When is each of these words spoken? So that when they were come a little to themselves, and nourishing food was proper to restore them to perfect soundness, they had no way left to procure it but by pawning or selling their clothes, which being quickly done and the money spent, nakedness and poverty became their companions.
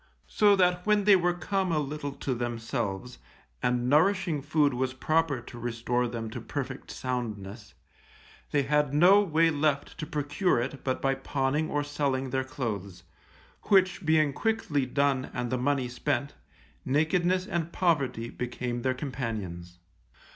So 0.25 0.55
that 0.55 0.83
when 0.83 1.03
they 1.03 1.15
were 1.15 1.35
come 1.35 1.71
a 1.71 1.77
little 1.77 2.13
to 2.13 2.33
themselves, 2.33 3.19
and 3.61 3.87
nourishing 3.87 4.41
food 4.41 4.73
was 4.73 4.95
proper 4.95 5.41
to 5.41 5.59
restore 5.59 6.07
them 6.07 6.31
to 6.31 6.41
perfect 6.41 6.89
soundness, 6.89 7.75
they 8.49 8.63
had 8.63 8.95
no 8.95 9.21
way 9.21 9.51
left 9.51 9.99
to 9.99 10.07
procure 10.07 10.59
it 10.59 10.83
but 10.83 11.03
by 11.03 11.13
pawning 11.13 11.69
or 11.69 11.83
selling 11.83 12.31
their 12.31 12.43
clothes, 12.43 13.03
which 13.65 14.03
being 14.03 14.33
quickly 14.33 14.87
done 14.87 15.29
and 15.35 15.51
the 15.51 15.57
money 15.59 15.87
spent, 15.87 16.33
nakedness 16.83 17.45
and 17.45 17.71
poverty 17.71 18.31
became 18.31 18.81
their 18.81 18.95
companions. 18.95 19.77